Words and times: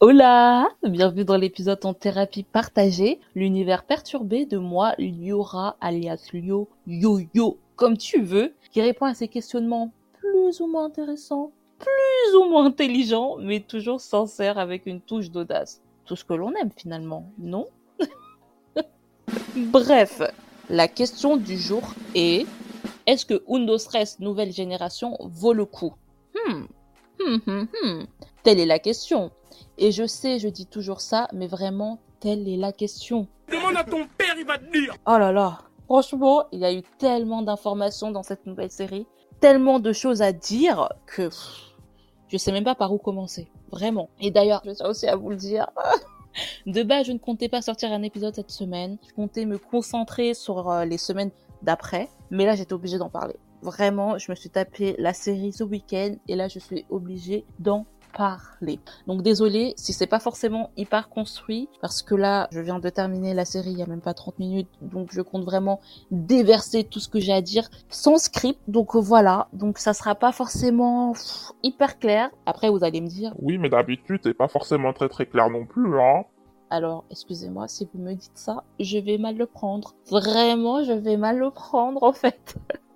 Hola 0.00 0.68
Bienvenue 0.84 1.24
dans 1.24 1.36
l'épisode 1.36 1.84
en 1.84 1.92
thérapie 1.92 2.44
partagée, 2.44 3.18
l'univers 3.34 3.82
perturbé 3.82 4.46
de 4.46 4.56
moi, 4.56 4.94
Liora, 4.96 5.76
alias 5.80 6.28
Lio, 6.32 6.68
Yo-Yo, 6.86 7.58
comme 7.74 7.96
tu 7.96 8.22
veux, 8.22 8.54
qui 8.70 8.80
répond 8.80 9.06
à 9.06 9.14
ces 9.14 9.26
questionnements 9.26 9.90
plus 10.12 10.60
ou 10.60 10.68
moins 10.68 10.84
intéressants, 10.84 11.50
plus 11.80 12.36
ou 12.36 12.44
moins 12.44 12.66
intelligents, 12.66 13.38
mais 13.40 13.58
toujours 13.58 14.00
sincères 14.00 14.58
avec 14.58 14.86
une 14.86 15.00
touche 15.00 15.32
d'audace. 15.32 15.82
Tout 16.04 16.14
ce 16.14 16.24
que 16.24 16.34
l'on 16.34 16.54
aime 16.54 16.70
finalement, 16.76 17.32
non? 17.36 17.66
Bref, 19.56 20.22
la 20.70 20.86
question 20.86 21.36
du 21.36 21.58
jour 21.58 21.82
est 22.14 22.46
est-ce 23.08 23.26
que 23.26 23.42
Undo 23.48 23.78
Stress 23.78 24.20
nouvelle 24.20 24.52
génération 24.52 25.16
vaut 25.22 25.54
le 25.54 25.64
coup? 25.64 25.94
Hmm. 26.36 26.66
Hmm, 27.18 27.38
hmm, 27.46 27.66
hmm. 27.82 28.04
Telle 28.48 28.60
est 28.60 28.64
la 28.64 28.78
question. 28.78 29.30
Et 29.76 29.92
je 29.92 30.06
sais, 30.06 30.38
je 30.38 30.48
dis 30.48 30.64
toujours 30.64 31.02
ça, 31.02 31.28
mais 31.34 31.46
vraiment, 31.46 31.98
telle 32.18 32.48
est 32.48 32.56
la 32.56 32.72
question. 32.72 33.28
Demande 33.52 33.76
à 33.76 33.84
ton 33.84 34.06
père, 34.16 34.36
il 34.38 34.46
va 34.46 34.56
te 34.56 34.72
dire. 34.72 34.94
Oh 35.06 35.18
là 35.18 35.32
là. 35.32 35.58
Franchement, 35.84 36.44
il 36.50 36.60
y 36.60 36.64
a 36.64 36.72
eu 36.72 36.80
tellement 36.96 37.42
d'informations 37.42 38.10
dans 38.10 38.22
cette 38.22 38.46
nouvelle 38.46 38.70
série, 38.70 39.06
tellement 39.40 39.80
de 39.80 39.92
choses 39.92 40.22
à 40.22 40.32
dire 40.32 40.88
que 41.04 41.28
je 42.28 42.38
sais 42.38 42.50
même 42.50 42.64
pas 42.64 42.74
par 42.74 42.90
où 42.90 42.96
commencer. 42.96 43.50
Vraiment. 43.70 44.08
Et 44.18 44.30
d'ailleurs, 44.30 44.62
je 44.64 44.70
tiens 44.70 44.88
aussi 44.88 45.06
à 45.06 45.14
vous 45.14 45.28
le 45.28 45.36
dire. 45.36 45.68
De 46.66 46.82
base, 46.82 47.06
je 47.06 47.12
ne 47.12 47.18
comptais 47.18 47.50
pas 47.50 47.60
sortir 47.60 47.92
un 47.92 48.02
épisode 48.02 48.34
cette 48.34 48.50
semaine. 48.50 48.96
Je 49.06 49.12
comptais 49.12 49.44
me 49.44 49.58
concentrer 49.58 50.32
sur 50.32 50.70
euh, 50.70 50.86
les 50.86 50.96
semaines 50.96 51.32
d'après. 51.60 52.08
Mais 52.30 52.46
là, 52.46 52.56
j'étais 52.56 52.72
obligée 52.72 52.96
d'en 52.96 53.10
parler. 53.10 53.36
Vraiment, 53.60 54.16
je 54.16 54.30
me 54.30 54.36
suis 54.36 54.48
tapé 54.48 54.96
la 54.98 55.12
série 55.12 55.52
ce 55.52 55.64
week-end 55.64 56.14
et 56.28 56.34
là, 56.34 56.48
je 56.48 56.60
suis 56.60 56.86
obligée 56.88 57.44
d'en 57.58 57.84
parler. 58.18 58.80
Donc 59.06 59.22
désolé 59.22 59.74
si 59.76 59.92
c'est 59.92 60.08
pas 60.08 60.18
forcément 60.18 60.70
hyper 60.76 61.08
construit 61.08 61.68
parce 61.80 62.02
que 62.02 62.16
là 62.16 62.48
je 62.50 62.58
viens 62.58 62.80
de 62.80 62.88
terminer 62.88 63.32
la 63.32 63.44
série 63.44 63.70
il 63.70 63.78
y 63.78 63.82
a 63.82 63.86
même 63.86 64.00
pas 64.00 64.12
30 64.12 64.40
minutes 64.40 64.68
donc 64.82 65.10
je 65.12 65.22
compte 65.22 65.44
vraiment 65.44 65.78
déverser 66.10 66.82
tout 66.82 66.98
ce 66.98 67.08
que 67.08 67.20
j'ai 67.20 67.32
à 67.32 67.42
dire 67.42 67.70
sans 67.88 68.18
script. 68.18 68.58
Donc 68.66 68.96
voilà, 68.96 69.46
donc 69.52 69.78
ça 69.78 69.94
sera 69.94 70.16
pas 70.16 70.32
forcément 70.32 71.12
hyper 71.62 72.00
clair. 72.00 72.30
Après 72.44 72.68
vous 72.68 72.82
allez 72.82 73.00
me 73.00 73.06
dire 73.06 73.32
Oui, 73.38 73.56
mais 73.56 73.68
d'habitude 73.68 74.20
c'est 74.24 74.34
pas 74.34 74.48
forcément 74.48 74.92
très 74.92 75.08
très 75.08 75.26
clair 75.26 75.48
non 75.48 75.64
plus 75.64 76.00
hein. 76.00 76.24
Alors, 76.70 77.04
excusez-moi 77.10 77.68
si 77.68 77.88
vous 77.94 78.00
me 78.02 78.14
dites 78.14 78.36
ça, 78.36 78.64
je 78.80 78.98
vais 78.98 79.16
mal 79.16 79.36
le 79.36 79.46
prendre. 79.46 79.94
Vraiment, 80.10 80.82
je 80.82 80.92
vais 80.92 81.16
mal 81.16 81.38
le 81.38 81.50
prendre 81.50 82.02
en 82.02 82.12
fait. 82.12 82.56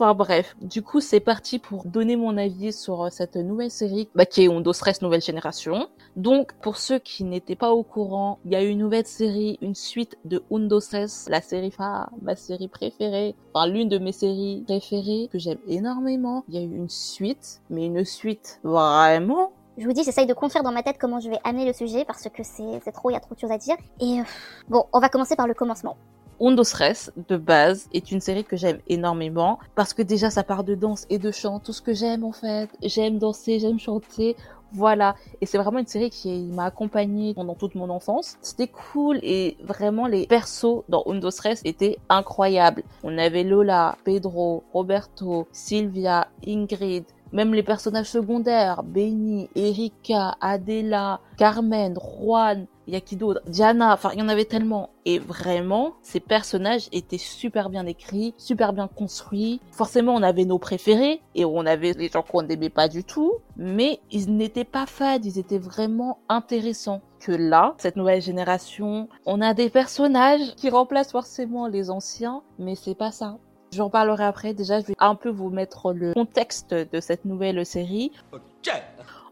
Enfin 0.00 0.14
bref, 0.14 0.54
du 0.62 0.80
coup 0.80 1.00
c'est 1.00 1.18
parti 1.18 1.58
pour 1.58 1.84
donner 1.84 2.14
mon 2.14 2.36
avis 2.36 2.72
sur 2.72 3.02
euh, 3.02 3.08
cette 3.10 3.34
nouvelle 3.34 3.72
série 3.72 4.08
bah, 4.14 4.26
qui 4.26 4.44
est 4.44 4.48
Ondo 4.48 4.72
Stress 4.72 5.02
Nouvelle 5.02 5.22
Génération. 5.22 5.88
Donc 6.14 6.52
pour 6.62 6.76
ceux 6.76 7.00
qui 7.00 7.24
n'étaient 7.24 7.56
pas 7.56 7.72
au 7.72 7.82
courant, 7.82 8.38
il 8.44 8.52
y 8.52 8.54
a 8.54 8.62
eu 8.62 8.68
une 8.68 8.78
nouvelle 8.78 9.06
série, 9.06 9.58
une 9.60 9.74
suite 9.74 10.16
de 10.24 10.44
Undo 10.52 10.78
Stress, 10.78 11.26
la 11.28 11.40
série 11.40 11.72
phare, 11.72 12.12
ma 12.22 12.36
série 12.36 12.68
préférée, 12.68 13.34
enfin 13.52 13.66
l'une 13.66 13.88
de 13.88 13.98
mes 13.98 14.12
séries 14.12 14.62
préférées 14.68 15.28
que 15.32 15.38
j'aime 15.40 15.58
énormément. 15.66 16.44
Il 16.48 16.54
y 16.54 16.58
a 16.58 16.62
eu 16.62 16.76
une 16.76 16.88
suite, 16.88 17.60
mais 17.68 17.86
une 17.86 18.04
suite 18.04 18.60
vraiment 18.62 19.50
je 19.78 19.86
vous 19.86 19.92
dis, 19.92 20.02
j'essaye 20.02 20.26
de 20.26 20.34
construire 20.34 20.64
dans 20.64 20.72
ma 20.72 20.82
tête 20.82 20.96
comment 20.98 21.20
je 21.20 21.30
vais 21.30 21.38
amener 21.44 21.64
le 21.64 21.72
sujet 21.72 22.04
parce 22.04 22.28
que 22.28 22.42
c'est 22.42 22.92
trop, 22.92 23.10
il 23.10 23.12
y 23.12 23.16
a 23.16 23.20
trop 23.20 23.36
de 23.36 23.40
choses 23.40 23.52
à 23.52 23.58
dire. 23.58 23.76
Et 24.00 24.18
euh, 24.18 24.24
bon, 24.68 24.86
on 24.92 24.98
va 24.98 25.08
commencer 25.08 25.36
par 25.36 25.46
le 25.46 25.54
commencement. 25.54 25.96
Undo 26.40 26.62
Stress, 26.62 27.12
de 27.28 27.36
base, 27.36 27.88
est 27.92 28.12
une 28.12 28.20
série 28.20 28.44
que 28.44 28.56
j'aime 28.56 28.78
énormément 28.88 29.58
parce 29.74 29.92
que 29.92 30.02
déjà 30.02 30.30
ça 30.30 30.44
part 30.44 30.64
de 30.64 30.74
danse 30.74 31.06
et 31.10 31.18
de 31.18 31.30
chant, 31.30 31.58
tout 31.58 31.72
ce 31.72 31.82
que 31.82 31.94
j'aime 31.94 32.24
en 32.24 32.32
fait. 32.32 32.70
J'aime 32.82 33.18
danser, 33.18 33.58
j'aime 33.58 33.78
chanter. 33.78 34.36
Voilà, 34.72 35.16
et 35.40 35.46
c'est 35.46 35.56
vraiment 35.56 35.78
une 35.78 35.86
série 35.86 36.10
qui 36.10 36.42
m'a 36.52 36.66
accompagnée 36.66 37.32
pendant 37.32 37.54
toute 37.54 37.74
mon 37.74 37.88
enfance. 37.88 38.36
C'était 38.42 38.68
cool 38.68 39.18
et 39.22 39.56
vraiment 39.62 40.06
les 40.06 40.26
persos 40.26 40.84
dans 40.90 41.02
Undo 41.06 41.30
Stress 41.30 41.62
étaient 41.64 41.96
incroyables. 42.10 42.82
On 43.02 43.16
avait 43.16 43.44
Lola, 43.44 43.96
Pedro, 44.04 44.64
Roberto, 44.74 45.48
Sylvia, 45.52 46.28
Ingrid, 46.46 47.04
même 47.32 47.54
les 47.54 47.62
personnages 47.62 48.10
secondaires, 48.10 48.82
Benny, 48.82 49.48
Erika, 49.54 50.36
Adela, 50.40 51.20
Carmen, 51.36 51.96
Juan, 51.98 52.66
il 52.86 52.94
y 52.94 52.96
a 52.96 53.00
qui 53.02 53.16
d'autre? 53.16 53.42
Diana, 53.46 53.92
enfin 53.92 54.10
il 54.14 54.18
y 54.18 54.22
en 54.22 54.28
avait 54.30 54.46
tellement. 54.46 54.90
Et 55.04 55.18
vraiment, 55.18 55.92
ces 56.02 56.20
personnages 56.20 56.88
étaient 56.90 57.18
super 57.18 57.68
bien 57.68 57.84
écrits, 57.86 58.34
super 58.38 58.72
bien 58.72 58.88
construits. 58.88 59.60
Forcément, 59.72 60.14
on 60.14 60.22
avait 60.22 60.46
nos 60.46 60.58
préférés 60.58 61.20
et 61.34 61.44
on 61.44 61.66
avait 61.66 61.92
les 61.92 62.08
gens 62.08 62.22
qu'on 62.22 62.42
n'aimait 62.42 62.70
pas 62.70 62.88
du 62.88 63.04
tout, 63.04 63.34
mais 63.56 64.00
ils 64.10 64.34
n'étaient 64.34 64.64
pas 64.64 64.86
fades, 64.86 65.26
ils 65.26 65.38
étaient 65.38 65.58
vraiment 65.58 66.18
intéressants. 66.28 67.02
Que 67.20 67.32
là, 67.32 67.74
cette 67.78 67.96
nouvelle 67.96 68.22
génération, 68.22 69.08
on 69.26 69.40
a 69.40 69.52
des 69.52 69.70
personnages 69.70 70.54
qui 70.56 70.70
remplacent 70.70 71.12
forcément 71.12 71.66
les 71.66 71.90
anciens, 71.90 72.42
mais 72.58 72.74
c'est 72.74 72.94
pas 72.94 73.10
ça. 73.10 73.38
J'en 73.72 73.90
parlerai 73.90 74.24
après. 74.24 74.54
Déjà, 74.54 74.80
je 74.80 74.86
vais 74.86 74.94
un 74.98 75.14
peu 75.14 75.28
vous 75.28 75.50
mettre 75.50 75.92
le 75.92 76.14
contexte 76.14 76.74
de 76.74 77.00
cette 77.00 77.24
nouvelle 77.24 77.64
série. 77.66 78.12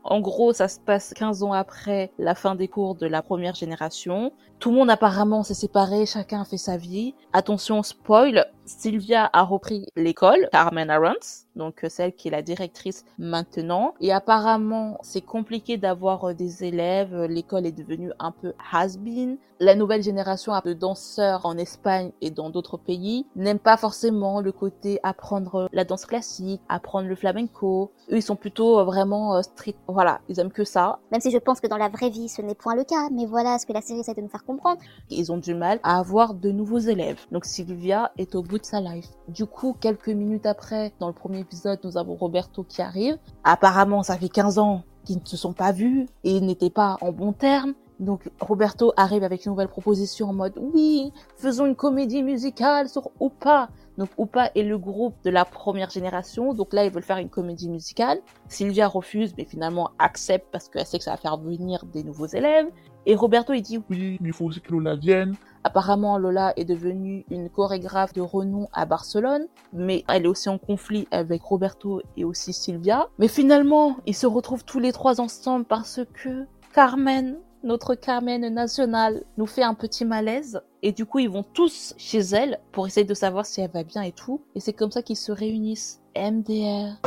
En 0.09 0.21
gros, 0.21 0.53
ça 0.53 0.69
se 0.69 0.79
passe 0.79 1.13
15 1.15 1.43
ans 1.43 1.53
après 1.53 2.13
la 2.19 2.37
fin 2.37 2.55
des 2.55 2.69
cours 2.69 2.95
de 2.95 3.07
la 3.07 3.23
première 3.23 3.57
génération. 3.57 4.33
Tout 4.61 4.71
le 4.71 4.77
monde 4.77 4.91
apparemment 4.91 5.43
s'est 5.43 5.55
séparé, 5.55 6.07
chacun 6.07 6.43
a 6.43 6.45
fait 6.45 6.59
sa 6.59 6.77
vie. 6.77 7.15
Attention, 7.33 7.83
spoil, 7.83 8.47
Sylvia 8.67 9.31
a 9.33 9.45
repris 9.45 9.87
l'école, 9.95 10.49
Carmen 10.51 10.91
Arons, 10.91 11.47
donc 11.55 11.85
euh, 11.85 11.89
celle 11.89 12.13
qui 12.15 12.29
est 12.29 12.33
la 12.33 12.43
directrice 12.43 13.05
maintenant. 13.17 13.95
Et 14.01 14.13
apparemment, 14.13 14.99
c'est 15.03 15.21
compliqué 15.21 15.77
d'avoir 15.77 16.25
euh, 16.25 16.35
des 16.35 16.65
élèves. 16.65 17.15
L'école 17.25 17.65
est 17.65 17.73
devenue 17.73 18.11
un 18.19 18.33
peu 18.33 18.55
has-been. 18.73 19.39
La 19.61 19.75
nouvelle 19.75 20.03
génération 20.03 20.53
de 20.65 20.73
danseurs 20.73 21.47
en 21.47 21.57
Espagne 21.57 22.11
et 22.21 22.31
dans 22.31 22.51
d'autres 22.51 22.77
pays 22.77 23.25
n'aime 23.37 23.61
pas 23.61 23.77
forcément 23.77 24.41
le 24.41 24.53
côté 24.53 24.99
apprendre 25.03 25.69
la 25.73 25.85
danse 25.85 26.05
classique, 26.05 26.61
apprendre 26.69 27.09
le 27.09 27.15
flamenco. 27.15 27.93
Eux, 28.11 28.17
ils 28.17 28.23
sont 28.23 28.37
plutôt 28.37 28.81
euh, 28.81 28.85
vraiment 28.85 29.41
street. 29.45 29.77
Voilà, 29.87 30.21
ils 30.29 30.41
aiment 30.41 30.53
que 30.53 30.65
ça. 30.65 30.99
Même 31.13 31.21
si 31.21 31.31
je 31.31 31.39
pense 31.39 31.61
que 31.61 31.69
dans 31.69 31.79
la 31.79 31.89
vraie 31.89 32.11
vie, 32.11 32.29
ce 32.29 32.43
n'est 32.43 32.57
point 32.57 32.75
le 32.75 32.83
cas. 32.83 33.09
Mais 33.13 33.27
voilà 33.27 33.59
ce 33.61 33.67
que 33.67 33.73
la 33.73 33.81
série 33.81 34.01
essaie 34.01 34.15
de 34.15 34.23
nous 34.23 34.29
faire 34.29 34.45
comprendre. 34.45 34.81
Ils 35.09 35.31
ont 35.31 35.39
du 35.39 35.55
mal 35.55 35.79
à 35.85 35.99
avoir 36.01 36.35
de 36.35 36.51
nouveaux 36.51 36.79
élèves. 36.79 37.21
Donc 37.31 37.45
Sylvia 37.45 38.11
est 38.19 38.35
au 38.35 38.43
bout 38.43 38.56
de 38.59 38.65
sa 38.65 38.81
life. 38.81 39.09
Du 39.29 39.47
coup, 39.47 39.77
quelques 39.81 40.09
minutes 40.09 40.47
après, 40.47 40.93
dans 41.01 41.09
le 41.09 41.13
premier 41.13 41.41
épisode, 41.41 41.79
nous 41.85 41.97
avons 41.97 42.15
Roberto 42.15 42.65
qui 42.65 42.83
arrive. 42.83 43.19
Apparemment, 43.45 44.03
ça 44.03 44.17
fait 44.17 44.29
15 44.29 44.59
ans 44.59 44.83
qu'ils 45.05 45.19
ne 45.19 45.27
se 45.27 45.37
sont 45.37 45.53
pas 45.53 45.73
vus 45.73 46.07
et 46.25 46.41
n'étaient 46.41 46.71
pas 46.71 46.97
en 47.01 47.13
bon 47.13 47.33
terme. 47.33 47.75
Donc 47.99 48.29
Roberto 48.41 48.93
arrive 48.97 49.25
avec 49.25 49.47
une 49.47 49.53
nouvelle 49.53 49.69
proposition 49.69 50.29
en 50.29 50.35
mode 50.35 50.53
oui, 50.59 51.13
faisons 51.37 51.65
une 51.65 51.77
comédie 51.77 52.23
musicale 52.23 52.89
sur 52.89 53.11
Oupa. 53.21 53.71
Donc 53.97 54.11
Oupa 54.19 54.51
est 54.55 54.63
le 54.63 54.77
groupe 54.77 55.15
de 55.25 55.31
la 55.31 55.47
première 55.47 55.89
génération. 55.89 56.53
Donc 56.53 56.75
là, 56.75 56.85
ils 56.85 56.91
veulent 56.91 57.03
faire 57.03 57.17
une 57.17 57.31
comédie 57.31 57.71
musicale. 57.71 58.19
Sylvia 58.49 58.87
refuse, 58.87 59.33
mais 59.39 59.47
finalement 59.47 59.91
accepte 59.99 60.47
parce 60.53 60.69
qu'elle 60.69 60.85
sait 60.85 60.99
que 60.99 61.05
ça 61.05 61.13
va 61.13 61.17
faire 61.17 61.39
venir 61.39 61.87
des 61.87 62.05
nouveaux 62.05 62.27
élèves. 62.27 62.67
Et 63.07 63.15
Roberto, 63.15 63.55
il 63.55 63.63
dit 63.63 63.79
oui, 63.89 64.19
mais 64.21 64.29
il 64.29 64.33
faut 64.35 64.45
aussi 64.45 64.61
que 64.61 64.73
Lola 64.73 64.97
vienne. 64.97 65.35
Apparemment, 65.67 66.17
Lola 66.17 66.53
est 66.55 66.65
devenue 66.65 67.27
une 67.29 67.51
chorégraphe 67.51 68.13
de 68.13 68.21
renom 68.21 68.69
à 68.73 68.87
Barcelone, 68.87 69.49
mais 69.73 70.05
elle 70.09 70.27
est 70.27 70.29
aussi 70.29 70.49
en 70.49 70.59
conflit 70.59 71.09
avec 71.11 71.43
Roberto 71.43 72.03
et 72.17 72.23
aussi 72.23 72.53
Sylvia. 72.53 73.09
Mais 73.19 73.27
finalement, 73.27 73.97
ils 74.07 74.15
se 74.15 74.29
retrouvent 74.29 74.65
tous 74.65 74.79
les 74.79 74.93
trois 74.93 75.21
ensemble 75.21 75.65
parce 75.65 76.03
que 76.15 76.47
Carmen, 76.73 77.37
notre 77.65 77.97
Carmen 77.97 78.49
nationale, 78.55 79.25
nous 79.39 79.47
fait 79.47 79.65
un 79.65 79.75
petit 79.75 80.05
malaise. 80.05 80.61
Et 80.85 80.93
du 80.93 81.05
coup, 81.05 81.19
ils 81.19 81.29
vont 81.29 81.43
tous 81.43 81.95
chez 81.97 82.21
elle 82.21 82.61
pour 82.71 82.87
essayer 82.87 83.05
de 83.05 83.15
savoir 83.15 83.45
si 83.45 83.61
elle 83.61 83.73
va 83.73 83.83
bien 83.83 84.03
et 84.03 84.13
tout. 84.13 84.43
Et 84.55 84.61
c'est 84.61 84.73
comme 84.73 84.93
ça 84.93 85.03
qu'ils 85.03 85.17
se 85.17 85.33
réunissent. 85.33 86.01
MDR. 86.15 87.01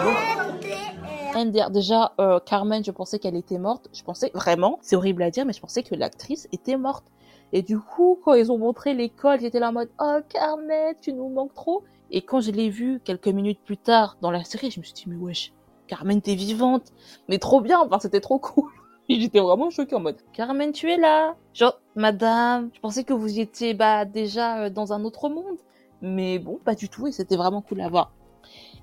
MDR. 1.34 1.69
Déjà, 1.69 2.12
euh, 2.19 2.42
Carmen, 2.46 2.84
je 2.84 2.92
pensais 2.92 3.19
qu'elle 3.19 3.38
était 3.38 3.58
morte. 3.58 3.88
Je 3.94 4.03
pensais 4.03 4.31
vraiment, 4.34 4.80
c'est 4.81 4.98
horrible 4.98 5.24
à 5.24 5.31
dire, 5.31 5.46
mais 5.46 5.54
je 5.54 5.62
pensais 5.62 5.81
que 5.81 5.95
l'actrice 5.95 6.50
était 6.51 6.75
morte. 6.75 7.06
Et 7.51 7.62
du 7.62 7.80
coup, 7.80 8.19
quand 8.24 8.34
ils 8.34 8.51
ont 8.51 8.57
montré 8.57 8.94
l'école, 8.94 9.40
j'étais 9.40 9.60
là 9.60 9.69
en 9.69 9.74
mode 9.74 9.90
Oh 10.00 10.18
Carmen, 10.30 10.96
tu 11.01 11.13
nous 11.13 11.30
manques 11.30 11.54
trop. 11.54 11.84
Et 12.12 12.22
quand 12.22 12.42
je 12.42 12.51
l'ai 12.51 12.69
vue 12.69 13.00
quelques 13.04 13.28
minutes 13.28 13.60
plus 13.63 13.78
tard 13.78 14.18
dans 14.22 14.31
la 14.31 14.44
série, 14.44 14.72
je 14.72 14.80
me 14.80 14.86
suis 14.86 14.94
dit 14.94 15.06
Mais 15.07 15.16
wesh, 15.16 15.54
Carmen, 15.88 16.22
t'es 16.22 16.36
vivante. 16.36 16.92
Mais 17.28 17.40
trop 17.40 17.62
bien, 17.62 17.80
enfin, 17.80 18.00
c'était 18.00 18.22
trop 18.22 18.40
cool. 18.40 18.69
Et 19.10 19.19
j'étais 19.19 19.40
vraiment 19.40 19.72
choquée 19.72 19.96
en 19.96 20.00
mode 20.00 20.18
Carmen, 20.34 20.72
tu 20.72 20.92
es 20.92 20.98
là. 20.98 21.36
Genre, 21.54 21.80
madame, 21.96 22.69
je 22.74 22.80
pensais 22.80 23.04
que 23.04 23.13
vous 23.13 23.40
étiez 23.40 23.74
bah, 23.74 24.06
déjà 24.06 24.60
euh, 24.60 24.69
dans 24.69 24.94
un 24.94 25.04
autre 25.04 25.30
monde. 25.30 25.57
Mais 26.01 26.38
bon, 26.40 26.60
pas 26.63 26.75
du 26.75 26.90
tout. 26.90 27.07
Et 27.07 27.12
c'était 27.12 27.36
vraiment 27.36 27.62
cool 27.62 27.81
à 27.81 27.90
voir. 27.90 28.12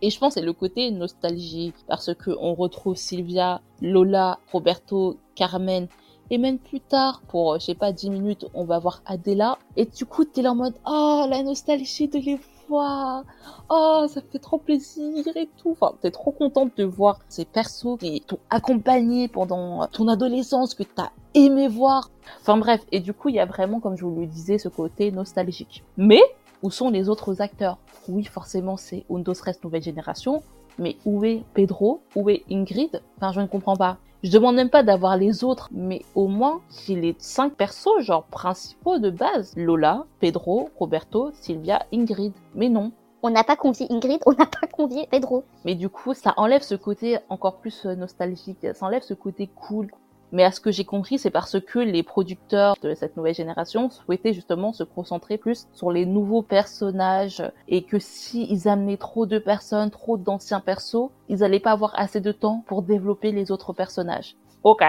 Et 0.03 0.11
je 0.11 0.19
pense 0.19 0.35
que 0.35 0.41
c'est 0.41 0.47
le 0.47 0.53
côté 0.53 0.91
nostalgie 0.91 1.73
parce 1.87 2.13
que 2.15 2.31
on 2.39 2.55
retrouve 2.55 2.97
Sylvia, 2.97 3.63
Lola, 3.81 4.39
Roberto, 4.53 5.19
Carmen 5.35 5.89
et 6.31 6.39
même 6.39 6.59
plus 6.59 6.81
tard, 6.81 7.23
pour, 7.29 7.59
je 7.59 7.67
sais 7.67 7.75
pas, 7.75 7.93
10 7.93 8.11
minutes, 8.11 8.47
on 8.55 8.65
va 8.65 8.79
voir 8.79 9.03
Adela. 9.07 9.59
Et 9.77 9.85
du 9.85 10.05
coup, 10.05 10.25
t'es 10.25 10.43
là 10.43 10.53
en 10.53 10.57
mode, 10.57 10.75
oh, 10.87 11.27
la 11.29 11.43
nostalgie 11.43 12.09
de 12.09 12.19
les 12.19 12.35
revoir. 12.35 13.25
Oh, 13.69 14.07
ça 14.09 14.21
fait 14.21 14.39
trop 14.39 14.59
plaisir 14.59 15.25
et 15.37 15.49
tout. 15.59 15.71
Enfin, 15.71 15.95
t'es 16.01 16.11
trop 16.11 16.33
contente 16.33 16.73
de 16.77 16.85
voir 16.85 17.21
ces 17.29 17.45
persos 17.45 17.99
qui 17.99 18.21
t'ont 18.21 18.39
accompagné 18.51 19.29
pendant 19.29 19.87
ton 19.89 20.09
adolescence, 20.09 20.75
que 20.75 20.83
t'as 20.83 21.11
aimé 21.35 21.69
voir. 21.69 22.11
Enfin 22.41 22.57
bref, 22.57 22.85
et 22.93 23.01
du 23.01 23.13
coup, 23.13 23.29
il 23.29 23.37
y 23.37 23.41
a 23.41 23.47
vraiment, 23.47 23.81
comme 23.81 23.97
je 23.97 24.05
vous 24.05 24.21
le 24.21 24.27
disais, 24.27 24.59
ce 24.59 24.69
côté 24.69 25.13
nostalgique. 25.13 25.85
Mais, 25.97 26.23
où 26.63 26.71
sont 26.71 26.91
les 26.91 27.09
autres 27.09 27.41
acteurs? 27.41 27.79
Oui, 28.09 28.25
forcément, 28.25 28.77
c'est 28.77 29.05
Undo 29.11 29.35
Stress 29.35 29.63
Nouvelle 29.63 29.83
Génération, 29.83 30.43
mais 30.79 30.97
où 31.05 31.25
est 31.25 31.43
Pedro? 31.55 32.01
Où 32.15 32.31
est 32.31 32.45
Ingrid? 32.51 33.01
Enfin, 33.17 33.33
je 33.33 33.41
ne 33.41 33.47
comprends 33.47 33.77
pas. 33.77 33.99
Je 34.23 34.31
demande 34.31 34.57
même 34.57 34.71
pas 34.71 34.83
d'avoir 34.83 35.17
les 35.17 35.45
autres, 35.45 35.69
mais 35.73 36.03
au 36.15 36.27
moins 36.27 36.61
qu'il 36.71 37.01
les 37.01 37.15
cinq 37.19 37.55
persos, 37.55 38.01
genre 38.01 38.25
principaux 38.25 38.99
de 38.99 39.11
base. 39.11 39.53
Lola, 39.57 40.07
Pedro, 40.21 40.71
Roberto, 40.79 41.31
Sylvia, 41.35 41.85
Ingrid. 41.93 42.33
Mais 42.55 42.69
non. 42.69 42.93
On 43.23 43.31
n'a 43.31 43.45
pas 43.45 43.57
convié 43.57 43.87
Ingrid, 43.91 44.21
on 44.27 44.33
n'a 44.33 44.47
pas 44.47 44.67
convié 44.67 45.07
Pedro. 45.11 45.45
Mais 45.65 45.75
du 45.75 45.89
coup, 45.89 46.15
ça 46.15 46.33
enlève 46.37 46.63
ce 46.63 46.75
côté 46.75 47.19
encore 47.29 47.59
plus 47.59 47.85
euh, 47.85 47.95
nostalgique, 47.95 48.67
ça 48.75 48.87
enlève 48.87 49.03
ce 49.03 49.15
côté 49.15 49.49
cool. 49.49 49.91
Mais 50.33 50.45
à 50.45 50.51
ce 50.51 50.61
que 50.61 50.71
j'ai 50.71 50.85
compris, 50.85 51.19
c'est 51.19 51.31
parce 51.31 51.61
que 51.61 51.79
les 51.79 52.03
producteurs 52.03 52.77
de 52.83 52.95
cette 52.95 53.17
nouvelle 53.17 53.35
génération 53.35 53.91
souhaitaient 53.91 54.33
justement 54.33 54.73
se 54.73 54.83
concentrer 54.83 55.39
plus 55.39 55.67
sur 55.73 55.93
les 55.93 56.07
nouveaux 56.07 56.43
personnages 56.43 57.43
et 57.69 57.83
que 57.83 57.99
si 57.99 58.47
ils 58.51 58.69
amenaient 58.69 58.97
trop 58.97 59.27
de 59.27 59.39
personnes, 59.39 59.91
trop 59.91 60.17
d'anciens 60.17 60.61
persos, 60.61 61.11
ils 61.29 61.45
allaient 61.45 61.61
pas 61.61 61.73
avoir 61.73 61.93
assez 61.99 62.21
de 62.21 62.33
temps 62.33 62.65
pour 62.67 62.83
développer 62.83 63.33
les 63.33 63.51
autres 63.51 63.73
personnages. 63.73 64.37
Ok. 64.65 64.83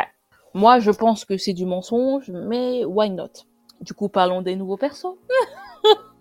Moi, 0.53 0.79
je 0.79 0.91
pense 0.91 1.23
que 1.23 1.37
c'est 1.37 1.53
du 1.53 1.65
mensonge, 1.65 2.31
mais 2.31 2.83
why 2.85 3.09
not? 3.09 3.45
Du 3.81 3.93
coup, 3.93 4.09
parlons 4.09 4.41
des 4.41 4.55
nouveaux 4.55 4.77
persos. 4.77 5.15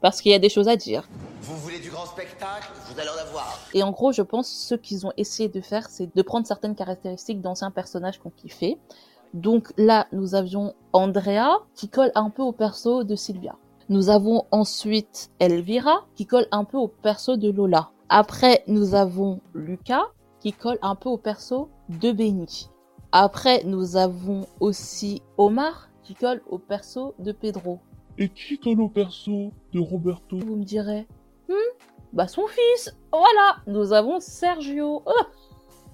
parce 0.00 0.20
qu'il 0.20 0.32
y 0.32 0.34
a 0.34 0.38
des 0.38 0.48
choses 0.48 0.68
à 0.68 0.76
dire. 0.76 1.08
Vous 1.42 1.56
voulez 1.56 1.78
du 1.78 1.90
grand 1.90 2.06
spectacle 2.06 2.70
Vous 2.88 3.00
allez 3.00 3.10
en 3.10 3.28
avoir. 3.28 3.58
Et 3.74 3.82
en 3.82 3.90
gros, 3.90 4.12
je 4.12 4.22
pense 4.22 4.48
ce 4.48 4.74
qu'ils 4.74 5.06
ont 5.06 5.12
essayé 5.16 5.48
de 5.48 5.60
faire, 5.60 5.88
c'est 5.88 6.14
de 6.14 6.22
prendre 6.22 6.46
certaines 6.46 6.74
caractéristiques 6.74 7.40
d'anciens 7.40 7.70
personnages 7.70 8.18
qu'on 8.18 8.30
kiffait. 8.30 8.78
Donc 9.34 9.72
là, 9.78 10.06
nous 10.12 10.34
avions 10.34 10.74
Andrea 10.92 11.58
qui 11.74 11.88
colle 11.88 12.12
un 12.14 12.30
peu 12.30 12.42
au 12.42 12.52
perso 12.52 13.02
de 13.02 13.16
Sylvia. 13.16 13.56
Nous 13.88 14.10
avons 14.10 14.44
ensuite 14.50 15.30
Elvira 15.38 16.04
qui 16.14 16.26
colle 16.26 16.46
un 16.50 16.64
peu 16.64 16.76
au 16.76 16.88
perso 16.88 17.36
de 17.36 17.50
Lola. 17.50 17.90
Après, 18.08 18.62
nous 18.66 18.94
avons 18.94 19.40
Lucas 19.54 20.04
qui 20.40 20.52
colle 20.52 20.78
un 20.82 20.94
peu 20.94 21.08
au 21.08 21.16
perso 21.16 21.70
de 21.88 22.12
Benny. 22.12 22.68
Après, 23.10 23.62
nous 23.64 23.96
avons 23.96 24.46
aussi 24.60 25.22
Omar 25.38 25.88
qui 26.02 26.14
colle 26.14 26.42
au 26.48 26.58
perso 26.58 27.14
de 27.18 27.32
Pedro. 27.32 27.80
Et 28.18 28.28
qui 28.28 28.58
colle 28.58 28.80
au 28.80 28.88
perso 28.88 29.52
de 29.72 29.80
Roberto 29.80 30.38
Vous 30.38 30.56
me 30.56 30.64
direz, 30.64 31.06
hmm, 31.48 31.54
bah 32.12 32.28
son 32.28 32.46
fils. 32.46 32.96
Voilà, 33.10 33.56
nous 33.66 33.92
avons 33.92 34.20
Sergio. 34.20 35.02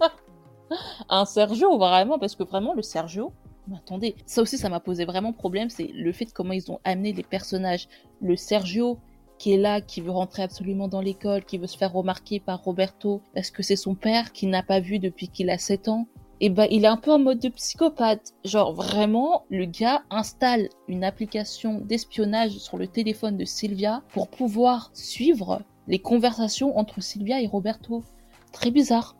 Un 1.09 1.25
Sergio 1.25 1.79
vraiment, 1.79 2.19
parce 2.19 2.35
que 2.35 2.43
vraiment 2.43 2.75
le 2.75 2.82
Sergio. 2.82 3.32
Mais 3.69 3.76
attendez, 3.76 4.17
ça 4.26 4.43
aussi 4.43 4.59
ça 4.59 4.69
m'a 4.69 4.81
posé 4.81 5.05
vraiment 5.05 5.32
problème, 5.32 5.69
c'est 5.69 5.88
le 5.88 6.12
fait 6.12 6.25
de 6.25 6.32
comment 6.32 6.55
ils 6.55 6.73
ont 6.73 6.81
amené 6.85 7.12
les 7.12 7.23
personnages. 7.23 7.88
Le 8.21 8.35
Sergio 8.35 8.99
qui 9.38 9.53
est 9.53 9.59
là, 9.59 9.81
qui 9.81 10.00
veut 10.00 10.11
rentrer 10.11 10.43
absolument 10.43 10.88
dans 10.88 11.00
l'école, 11.00 11.44
qui 11.44 11.59
veut 11.59 11.67
se 11.67 11.79
faire 11.79 11.93
remarquer 11.93 12.41
par 12.41 12.62
Roberto, 12.62 13.23
parce 13.35 13.50
que 13.50 13.62
c'est 13.62 13.76
son 13.76 13.94
père 13.94 14.32
qui 14.32 14.47
n'a 14.47 14.62
pas 14.62 14.81
vu 14.81 14.99
depuis 14.99 15.29
qu'il 15.29 15.49
a 15.49 15.59
7 15.59 15.88
ans 15.88 16.09
et 16.40 16.50
ben 16.50 16.67
il 16.70 16.85
est 16.85 16.88
un 16.88 16.96
peu 16.96 17.12
en 17.12 17.19
mode 17.19 17.40
de 17.40 17.49
psychopathe. 17.49 18.35
Genre 18.44 18.73
vraiment, 18.73 19.44
le 19.50 19.64
gars 19.64 20.02
installe 20.11 20.69
une 20.87 21.05
application 21.05 21.81
d'espionnage 21.81 22.58
sur 22.58 22.79
le 22.79 22.87
téléphone 22.87 23.37
de 23.37 23.44
Sylvia 23.44 24.02
pour 24.12 24.29
pouvoir 24.29 24.90
suivre 24.94 25.62
les 25.88 25.99
conversations 25.99 26.79
entre 26.79 27.00
Sylvia 27.00 27.40
et 27.40 27.46
Roberto. 27.46 28.05
Très 28.52 28.70
bizarre. 28.70 29.17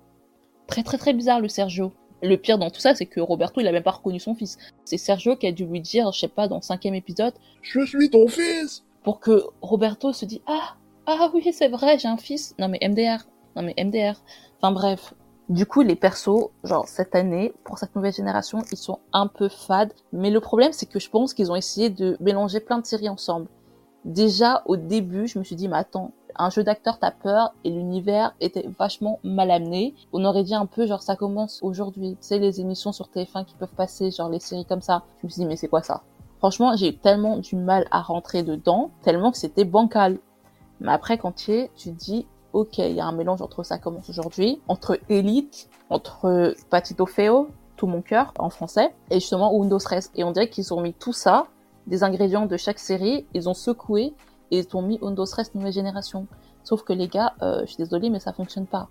Très 0.67 0.83
très 0.83 0.99
très 0.99 1.13
bizarre 1.13 1.41
le 1.41 1.49
Sergio. 1.49 1.93
Le 2.23 2.37
pire 2.37 2.59
dans 2.59 2.71
tout 2.71 2.81
ça, 2.81 2.95
c'est 2.95 3.07
que 3.07 3.21
Roberto, 3.21 3.61
il 3.61 3.69
a 3.69 3.73
même 3.73 3.83
pas 3.83 3.93
reconnu 3.93 4.19
son 4.19 4.35
fils. 4.35 4.59
C'est 4.85 4.97
Sergio 4.97 5.37
qui 5.37 5.47
a 5.47 5.53
dû 5.53 5.65
lui 5.65 5.81
dire, 5.81 6.11
je 6.13 6.19
sais 6.19 6.29
pas, 6.29 6.49
dans 6.49 6.57
le 6.57 6.63
cinquième 6.63 6.95
épisode, 6.95 7.33
Je 7.63 7.85
suis 7.87 8.11
ton 8.11 8.27
fils 8.27 8.85
pour 9.05 9.21
que 9.21 9.45
Roberto 9.63 10.13
se 10.13 10.25
dise, 10.25 10.41
ah, 10.47 10.77
ah 11.07 11.31
oui, 11.33 11.49
c'est 11.53 11.69
vrai, 11.69 11.99
j'ai 11.99 12.09
un 12.09 12.17
fils. 12.17 12.55
Non 12.59 12.69
mais 12.69 12.79
MDR. 12.83 13.27
Non 13.57 13.63
mais 13.63 13.75
MDR. 13.83 14.21
Enfin 14.61 14.73
bref, 14.73 15.15
du 15.49 15.65
coup, 15.65 15.81
les 15.81 15.97
persos, 15.97 16.51
genre 16.63 16.87
cette 16.87 17.15
année, 17.15 17.55
pour 17.65 17.79
cette 17.79 17.97
nouvelle 17.97 18.13
génération, 18.13 18.63
ils 18.71 18.77
sont 18.77 18.99
un 19.13 19.27
peu 19.27 19.49
fades. 19.49 19.93
Mais 20.13 20.31
le 20.31 20.41
problème, 20.41 20.73
c'est 20.73 20.87
que 20.87 21.01
je 21.01 21.09
pense 21.09 21.33
qu'ils 21.33 21.51
ont 21.51 21.57
essayé 21.57 21.89
de 21.89 22.17
mélanger 22.21 22.61
plein 22.61 22.79
de 22.79 22.87
séries 22.87 23.09
ensemble. 23.09 23.49
Déjà, 24.05 24.63
au 24.67 24.77
début, 24.77 25.27
je 25.27 25.39
me 25.39 25.45
suis 25.45 25.57
dit, 25.57 25.69
mais 25.69 25.79
attends, 25.79 26.13
un 26.37 26.51
jeu 26.51 26.63
d'acteur, 26.63 26.99
t'as 26.99 27.11
peur, 27.11 27.55
et 27.65 27.71
l'univers 27.71 28.35
était 28.41 28.69
vachement 28.79 29.19
mal 29.25 29.51
amené. 29.51 29.95
On 30.13 30.25
aurait 30.25 30.45
dit 30.45 30.55
un 30.55 30.67
peu, 30.67 30.87
genre, 30.87 31.03
ça 31.03 31.17
commence 31.17 31.61
aujourd'hui. 31.63 32.13
Tu 32.21 32.29
sais, 32.29 32.39
les 32.39 32.61
émissions 32.61 32.93
sur 32.93 33.09
TF1 33.09 33.45
qui 33.45 33.55
peuvent 33.57 33.75
passer, 33.75 34.11
genre 34.11 34.29
les 34.29 34.41
séries 34.41 34.67
comme 34.67 34.83
ça. 34.83 35.03
Je 35.21 35.27
me 35.27 35.31
suis 35.31 35.41
dit, 35.41 35.47
mais 35.47 35.57
c'est 35.57 35.69
quoi 35.69 35.83
ça? 35.83 36.03
Franchement, 36.39 36.77
j'ai 36.77 36.91
eu 36.91 36.97
tellement 36.97 37.39
du 37.39 37.57
mal 37.57 37.87
à 37.91 38.01
rentrer 38.01 38.43
dedans, 38.43 38.91
tellement 39.03 39.33
que 39.33 39.39
c'était 39.39 39.65
bancal. 39.65 40.19
Mais 40.81 40.93
après, 40.93 41.19
quand 41.19 41.33
tu 41.33 41.53
es, 41.53 41.71
tu 41.75 41.91
te 41.91 41.97
dis, 41.97 42.27
ok, 42.59 42.79
il 42.79 42.93
y 42.93 43.01
a 43.01 43.07
un 43.07 43.13
mélange 43.13 43.43
entre 43.43 43.63
ça 43.63 43.79
commence 43.79 44.09
aujourd'hui, 44.11 44.61
entre 44.69 44.99
Elite, 45.09 45.69
entre 45.91 46.55
Patito 46.71 47.07
Feo, 47.07 47.49
tout 47.77 47.87
mon 47.87 48.03
cœur 48.03 48.33
en 48.39 48.51
français, 48.51 48.95
et 49.11 49.21
justement 49.21 49.55
Windows 49.55 49.79
Stress. 49.79 50.11
Et 50.15 50.25
on 50.25 50.33
dirait 50.33 50.51
qu'ils 50.51 50.75
ont 50.75 50.81
mis 50.81 50.93
tout 50.93 51.13
ça, 51.13 51.47
des 51.87 52.03
ingrédients 52.03 52.47
de 52.47 52.57
chaque 52.57 52.79
série, 52.79 53.27
ils 53.35 53.49
ont 53.49 53.55
secoué 53.55 54.15
et 54.51 54.59
ils 54.59 54.77
ont 54.77 54.83
mis 54.83 54.99
Windows 55.01 55.25
Stress 55.25 55.55
nouvelle 55.55 55.73
génération. 55.73 56.27
Sauf 56.65 56.83
que 56.83 56.93
les 56.93 57.09
gars, 57.09 57.35
euh, 57.43 57.61
je 57.63 57.67
suis 57.67 57.77
désolée, 57.77 58.11
mais 58.11 58.21
ça 58.21 58.33
fonctionne 58.33 58.67
pas. 58.67 58.89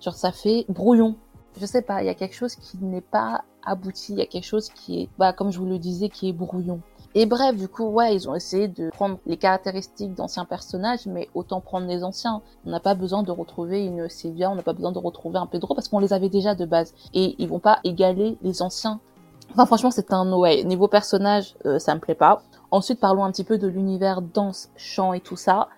Genre 0.00 0.14
ça 0.14 0.32
fait 0.32 0.64
brouillon. 0.68 1.16
Je 1.60 1.66
sais 1.66 1.82
pas, 1.82 2.02
il 2.02 2.06
y 2.06 2.10
a 2.10 2.14
quelque 2.14 2.34
chose 2.34 2.54
qui 2.56 2.78
n'est 2.78 3.00
pas 3.00 3.44
abouti, 3.64 4.12
il 4.12 4.18
y 4.18 4.22
a 4.22 4.26
quelque 4.26 4.46
chose 4.46 4.70
qui 4.70 5.02
est, 5.02 5.08
bah 5.18 5.32
comme 5.32 5.52
je 5.52 5.58
vous 5.58 5.66
le 5.66 5.78
disais, 5.78 6.08
qui 6.08 6.28
est 6.28 6.32
brouillon. 6.32 6.80
Et 7.16 7.26
bref, 7.26 7.56
du 7.56 7.66
coup, 7.66 7.86
ouais, 7.86 8.14
ils 8.14 8.28
ont 8.28 8.36
essayé 8.36 8.68
de 8.68 8.88
prendre 8.90 9.18
les 9.26 9.36
caractéristiques 9.36 10.14
d'anciens 10.14 10.44
personnages, 10.44 11.06
mais 11.06 11.28
autant 11.34 11.60
prendre 11.60 11.88
les 11.88 12.04
anciens. 12.04 12.40
On 12.64 12.70
n'a 12.70 12.78
pas 12.78 12.94
besoin 12.94 13.24
de 13.24 13.32
retrouver 13.32 13.84
une 13.84 14.08
Sylvia, 14.08 14.48
on 14.48 14.54
n'a 14.54 14.62
pas 14.62 14.74
besoin 14.74 14.92
de 14.92 14.98
retrouver 14.98 15.38
un 15.38 15.46
Pedro 15.46 15.74
parce 15.74 15.88
qu'on 15.88 15.98
les 15.98 16.12
avait 16.12 16.28
déjà 16.28 16.54
de 16.54 16.64
base. 16.64 16.94
Et 17.12 17.34
ils 17.38 17.48
vont 17.48 17.58
pas 17.58 17.80
égaler 17.82 18.38
les 18.42 18.62
anciens. 18.62 19.00
Enfin, 19.52 19.66
franchement, 19.66 19.90
c'est 19.90 20.12
un 20.12 20.32
ouais. 20.32 20.62
Niveau 20.62 20.86
personnage, 20.86 21.56
euh, 21.66 21.80
ça 21.80 21.96
me 21.96 22.00
plaît 22.00 22.14
pas. 22.14 22.42
Ensuite, 22.70 23.00
parlons 23.00 23.24
un 23.24 23.32
petit 23.32 23.42
peu 23.42 23.58
de 23.58 23.66
l'univers 23.66 24.22
danse, 24.22 24.70
chant 24.76 25.12
et 25.12 25.20
tout 25.20 25.36
ça. 25.36 25.68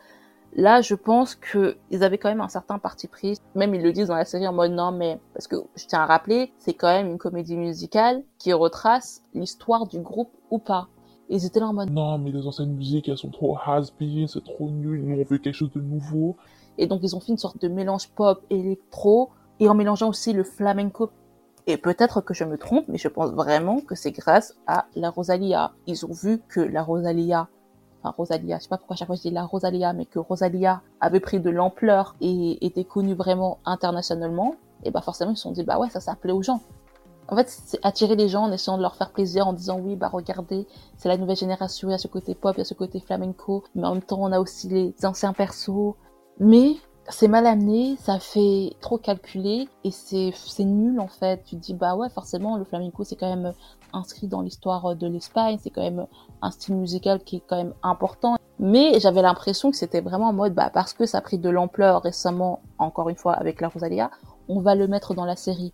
Là, 0.55 0.83
je 0.83 0.95
pense 0.95 1.35
que 1.35 1.79
ils 1.91 2.05
avaient 2.05 2.19
quand 2.19 2.29
même 2.29 2.43
un 2.43 2.49
certain 2.49 2.79
parti 2.79 3.09
pris. 3.09 3.39
Même 3.55 3.75
ils 3.75 3.83
le 3.83 3.93
disent 3.93 4.09
dans 4.09 4.17
la 4.17 4.27
série 4.27 4.47
en 4.47 4.53
mode 4.53 4.73
non, 4.73 4.93
mais 4.93 5.19
parce 5.33 5.49
que 5.49 5.57
je 5.77 5.87
tiens 5.87 6.03
à 6.03 6.07
rappeler, 6.07 6.53
c'est 6.59 6.75
quand 6.75 6.89
même 6.89 7.07
une 7.07 7.17
comédie 7.17 7.57
musicale 7.57 8.23
qui 8.37 8.53
retrace 8.53 9.23
l'histoire 9.33 9.87
du 9.87 9.99
groupe 9.99 10.31
ou 10.51 10.59
pas. 10.59 10.89
Ils 11.35 11.47
étaient 11.47 11.61
là 11.61 11.69
en 11.69 11.73
mode 11.73 11.91
Non, 11.91 12.19
mais 12.19 12.31
les 12.31 12.47
anciennes 12.47 12.75
musiques, 12.75 13.09
elles 13.09 13.17
sont 13.17 13.31
trop 13.31 13.57
has-been, 13.57 14.29
c'est 14.29 14.45
trop 14.45 14.69
nul, 14.69 15.03
nous 15.03 15.19
on 15.19 15.25
veut 15.25 15.39
quelque 15.39 15.55
chose 15.55 15.73
de 15.75 15.81
nouveau. 15.81 16.37
Et 16.77 16.87
donc 16.87 17.01
ils 17.03 17.17
ont 17.17 17.21
fait 17.21 17.33
une 17.33 17.39
sorte 17.39 17.59
de 17.63 17.69
mélange 17.69 18.11
pop, 18.11 18.45
électro, 18.51 19.31
et 19.59 19.67
en 19.67 19.75
mélangeant 19.75 20.11
aussi 20.11 20.35
le 20.35 20.45
flamenco. 20.45 21.11
Et 21.67 21.79
peut-être 21.79 22.21
que 22.21 22.35
je 22.35 22.45
me 22.45 22.59
trompe, 22.59 22.85
mais 22.89 22.99
je 22.99 23.09
pense 23.09 23.31
vraiment 23.31 23.81
que 23.81 23.95
c'est 23.95 24.11
grâce 24.11 24.55
à 24.67 24.85
la 24.95 25.09
Rosalia. 25.09 25.73
Ils 25.87 26.05
ont 26.05 26.13
vu 26.13 26.39
que 26.49 26.61
la 26.61 26.83
Rosalia, 26.83 27.49
enfin 28.03 28.15
Rosalia, 28.15 28.59
je 28.59 28.65
sais 28.65 28.69
pas 28.69 28.77
pourquoi 28.77 28.97
chaque 28.97 29.07
fois 29.07 29.17
je 29.17 29.23
dis 29.23 29.31
la 29.31 29.45
Rosalia, 29.45 29.95
mais 29.95 30.05
que 30.05 30.19
Rosalia 30.19 30.83
avait 31.01 31.21
pris 31.21 31.41
de 31.41 31.49
l'ampleur 31.49 32.15
et 32.21 32.59
était 32.67 32.85
connue 32.85 33.15
vraiment 33.15 33.57
internationalement. 33.65 34.57
Et 34.85 34.91
bah 34.91 35.01
forcément 35.01 35.31
ils 35.31 35.37
se 35.37 35.45
sont 35.45 35.53
dit 35.53 35.63
bah 35.63 35.79
ouais 35.79 35.89
ça 35.89 36.01
s'appelait 36.01 36.35
aux 36.35 36.43
gens. 36.43 36.61
En 37.33 37.35
fait, 37.35 37.49
c'est 37.49 37.79
attirer 37.83 38.15
les 38.15 38.29
gens 38.29 38.43
en 38.43 38.53
essayant 38.53 38.77
de 38.77 38.83
leur 38.83 38.95
faire 38.95 39.11
plaisir, 39.11 39.49
en 39.49 39.55
disant 39.55 39.81
oui, 39.81 39.97
bah 39.97 40.11
regardez, 40.13 40.67
c'est 40.99 41.09
la 41.09 41.17
nouvelle 41.17 41.39
génération, 41.39 41.89
il 41.89 41.93
y 41.93 41.95
a 41.95 41.99
ce 41.99 42.07
côté 42.07 42.35
pop, 42.35 42.55
il 42.57 42.59
y 42.59 42.61
a 42.61 42.67
ce 42.67 42.75
côté 42.75 43.01
flamenco, 43.01 43.65
mais 43.75 43.87
en 43.87 43.95
même 43.95 44.03
temps, 44.03 44.19
on 44.21 44.33
a 44.33 44.39
aussi 44.39 44.69
les 44.69 44.95
anciens 45.03 45.33
persos. 45.33 45.95
Mais 46.41 46.77
c'est 47.09 47.29
mal 47.29 47.47
amené, 47.47 47.97
ça 47.97 48.19
fait 48.19 48.75
trop 48.83 48.99
calculé 48.99 49.67
et 49.83 49.91
c'est 49.91 50.35
nul 50.59 51.01
en 51.01 51.09
fait. 51.09 51.43
Tu 51.45 51.57
te 51.57 51.61
dis 51.63 51.73
bah 51.73 51.97
ouais, 51.97 52.11
forcément, 52.11 52.59
le 52.59 52.65
flamenco 52.65 53.03
c'est 53.03 53.17
quand 53.17 53.35
même 53.35 53.55
inscrit 53.95 54.29
dans 54.29 54.43
l'histoire 54.43 54.95
de 54.95 55.07
l'Espagne, 55.07 55.57
c'est 55.59 55.71
quand 55.71 55.83
même 55.83 56.07
un 56.43 56.51
style 56.51 56.77
musical 56.77 57.25
qui 57.25 57.37
est 57.37 57.43
quand 57.49 57.57
même 57.57 57.73
important. 57.83 58.37
Mais 58.59 59.01
j'avais 59.01 59.23
l'impression 59.23 59.71
que 59.71 59.79
c'était 59.79 60.03
vraiment 60.03 60.29
en 60.29 60.33
mode 60.35 60.53
bah 60.53 60.69
parce 60.71 60.93
que 60.93 61.07
ça 61.07 61.17
a 61.17 61.21
pris 61.23 61.39
de 61.39 61.49
l'ampleur 61.49 62.03
récemment, 62.03 62.61
encore 62.79 63.09
une 63.09 63.17
fois 63.17 63.33
avec 63.33 63.63
la 63.63 63.69
Rosalia, 63.69 64.11
on 64.49 64.61
va 64.61 64.75
le 64.75 64.87
mettre 64.87 65.15
dans 65.15 65.25
la 65.25 65.37
série. 65.37 65.73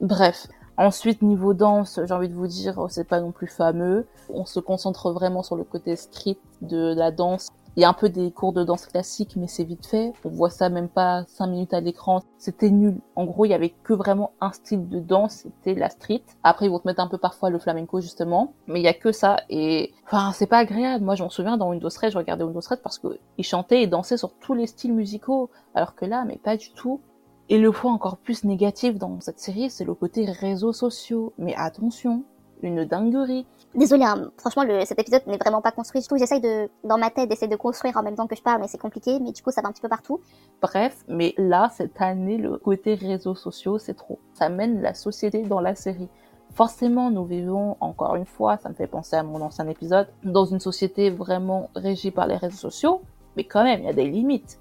Bref, 0.00 0.48
Ensuite, 0.78 1.22
niveau 1.22 1.54
danse, 1.54 2.00
j'ai 2.04 2.12
envie 2.12 2.28
de 2.28 2.34
vous 2.34 2.46
dire, 2.46 2.86
c'est 2.90 3.08
pas 3.08 3.20
non 3.20 3.32
plus 3.32 3.46
fameux. 3.46 4.06
On 4.28 4.44
se 4.44 4.60
concentre 4.60 5.10
vraiment 5.10 5.42
sur 5.42 5.56
le 5.56 5.64
côté 5.64 5.96
street 5.96 6.38
de 6.60 6.94
la 6.94 7.10
danse. 7.10 7.48
Il 7.76 7.82
y 7.82 7.84
a 7.84 7.90
un 7.90 7.94
peu 7.94 8.08
des 8.08 8.30
cours 8.30 8.54
de 8.54 8.64
danse 8.64 8.86
classique, 8.86 9.36
mais 9.36 9.48
c'est 9.48 9.64
vite 9.64 9.86
fait. 9.86 10.14
On 10.24 10.30
voit 10.30 10.48
ça 10.48 10.70
même 10.70 10.88
pas 10.88 11.24
cinq 11.28 11.48
minutes 11.48 11.74
à 11.74 11.80
l'écran. 11.80 12.22
C'était 12.38 12.70
nul. 12.70 12.98
En 13.16 13.26
gros, 13.26 13.44
il 13.44 13.50
y 13.50 13.54
avait 13.54 13.74
que 13.84 13.92
vraiment 13.92 14.32
un 14.40 14.50
style 14.52 14.88
de 14.88 14.98
danse, 14.98 15.44
c'était 15.44 15.78
la 15.78 15.90
street. 15.90 16.22
Après, 16.42 16.66
ils 16.66 16.70
vont 16.70 16.78
te 16.78 16.88
mettre 16.88 17.00
un 17.00 17.06
peu 17.06 17.18
parfois 17.18 17.50
le 17.50 17.58
flamenco, 17.58 18.00
justement. 18.00 18.54
Mais 18.66 18.80
il 18.80 18.82
y 18.82 18.88
a 18.88 18.94
que 18.94 19.12
ça. 19.12 19.40
Et, 19.50 19.92
enfin, 20.06 20.32
c'est 20.32 20.46
pas 20.46 20.58
agréable. 20.58 21.04
Moi, 21.04 21.16
je 21.16 21.22
m'en 21.22 21.28
souviens 21.28 21.58
dans 21.58 21.68
Windows 21.68 21.90
13, 21.90 22.12
je 22.12 22.18
regardais 22.18 22.44
Windows 22.44 22.62
13 22.62 22.80
parce 22.82 22.98
qu'ils 22.98 23.44
chantaient 23.44 23.82
et 23.82 23.86
dansaient 23.86 24.16
sur 24.16 24.32
tous 24.32 24.54
les 24.54 24.66
styles 24.66 24.94
musicaux. 24.94 25.50
Alors 25.74 25.94
que 25.94 26.06
là, 26.06 26.24
mais 26.26 26.36
pas 26.36 26.56
du 26.56 26.72
tout. 26.72 27.00
Et 27.48 27.58
le 27.58 27.70
point 27.70 27.92
encore 27.92 28.16
plus 28.16 28.44
négatif 28.44 28.98
dans 28.98 29.20
cette 29.20 29.38
série, 29.38 29.70
c'est 29.70 29.84
le 29.84 29.94
côté 29.94 30.24
réseaux 30.24 30.72
sociaux. 30.72 31.32
Mais 31.38 31.54
attention, 31.56 32.24
une 32.62 32.84
dinguerie. 32.84 33.46
Désolée, 33.74 34.04
hein, 34.04 34.30
franchement, 34.38 34.64
le, 34.64 34.84
cet 34.84 34.98
épisode 34.98 35.26
n'est 35.26 35.36
vraiment 35.36 35.62
pas 35.62 35.70
construit. 35.70 36.00
Du 36.00 36.08
coup, 36.08 36.18
j'essaye 36.18 36.40
de, 36.40 36.68
dans 36.84 36.98
ma 36.98 37.10
tête, 37.10 37.28
d'essayer 37.28 37.48
de 37.48 37.56
construire 37.56 37.96
en 37.96 38.02
même 38.02 38.16
temps 38.16 38.26
que 38.26 38.36
je 38.36 38.42
parle, 38.42 38.60
mais 38.60 38.68
c'est 38.68 38.78
compliqué. 38.78 39.20
Mais 39.20 39.32
du 39.32 39.42
coup, 39.42 39.50
ça 39.50 39.62
va 39.62 39.68
un 39.68 39.72
petit 39.72 39.82
peu 39.82 39.88
partout. 39.88 40.20
Bref, 40.60 41.04
mais 41.08 41.34
là, 41.36 41.70
cette 41.74 42.00
année, 42.00 42.38
le 42.38 42.56
côté 42.58 42.94
réseaux 42.94 43.34
sociaux, 43.34 43.78
c'est 43.78 43.94
trop. 43.94 44.18
Ça 44.32 44.48
mène 44.48 44.82
la 44.82 44.94
société 44.94 45.42
dans 45.42 45.60
la 45.60 45.74
série. 45.74 46.08
Forcément, 46.54 47.10
nous 47.10 47.24
vivons, 47.24 47.76
encore 47.80 48.16
une 48.16 48.24
fois, 48.24 48.56
ça 48.56 48.70
me 48.70 48.74
fait 48.74 48.86
penser 48.86 49.16
à 49.16 49.22
mon 49.22 49.40
ancien 49.42 49.68
épisode, 49.68 50.08
dans 50.24 50.46
une 50.46 50.60
société 50.60 51.10
vraiment 51.10 51.68
régie 51.74 52.10
par 52.10 52.26
les 52.26 52.36
réseaux 52.36 52.56
sociaux, 52.56 53.02
mais 53.36 53.44
quand 53.44 53.62
même, 53.62 53.80
il 53.80 53.86
y 53.86 53.90
a 53.90 53.92
des 53.92 54.06
limites. 54.06 54.58